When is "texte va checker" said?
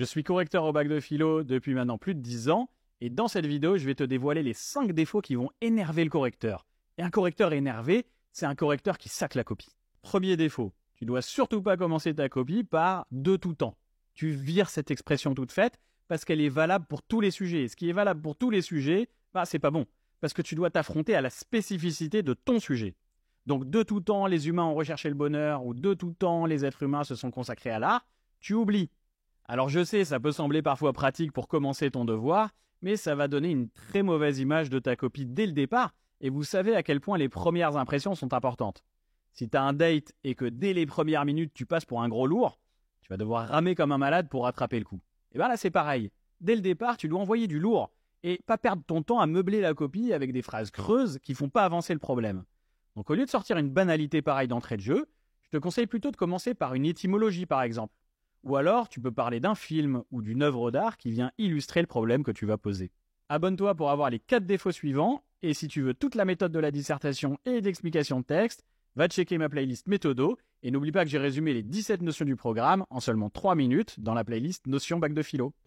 68.24-69.38